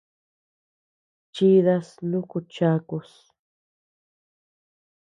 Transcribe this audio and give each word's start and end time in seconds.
Chidas 1.33 1.87
nuku 2.09 2.37
chakus. 2.53 3.09